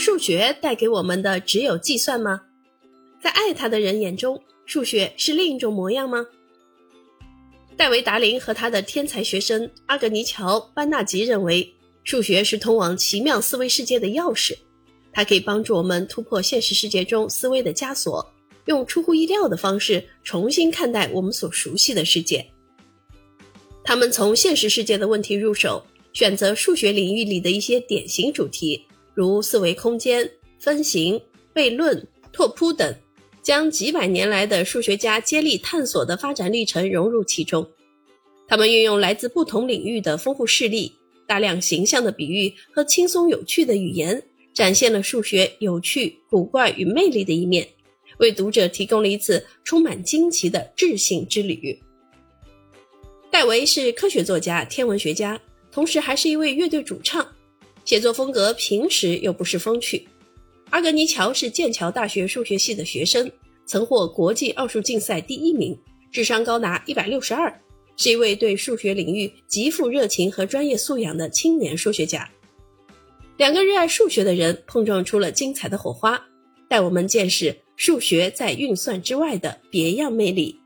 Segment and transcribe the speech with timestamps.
[0.00, 2.40] 数学带给我们的只有计算吗？
[3.22, 6.24] 在爱他的人眼中，数学是另一种模样吗？
[7.76, 14.56] 戴维·达林和他的天才学生阿格尼乔·班纳吉认为，数学是通往奇妙思维世界的钥匙，
[15.12, 18.26] 它可以帮助我们突破现实世界中思维的枷锁，
[18.64, 22.50] 用出乎意料的方式重新看待我们所熟悉的世界。
[23.84, 28.86] 他们从现实世界的问题入手，选择数学领域里的一些典型主题，
[29.20, 31.20] 如四维空间、分形、
[31.54, 32.96] 悖论、拓扑等，
[33.42, 37.68] 将几百年来的数学家接力探索的发展历程融入其中。
[38.48, 40.90] 他们运用来自不同领域的丰富事例、
[41.26, 44.22] 大量形象的比喻和轻松有趣的语言，
[44.54, 47.68] 展现了数学有趣、古怪与魅力的一面，
[48.20, 51.78] 为读者提供了一次充满惊奇的智性之旅。
[53.30, 55.38] 戴维是科学作家、天文学家，
[55.70, 57.29] 同时还是一位乐队主唱，
[57.90, 60.06] 写作风格平实又不失风趣。
[60.70, 63.28] 阿格尼乔是剑桥大学数学系的学生，
[63.66, 65.76] 曾获国际奥数竞赛第一名，
[66.12, 67.52] 智商高达一百六十二，
[67.96, 72.30] 是一位对数学领域极富热情和专业素养的青年数学家。
[73.36, 76.24] 两个热爱数学的人碰撞出了精彩的火花，
[76.68, 80.59] 带我们见识数学在运算之外的别样魅力。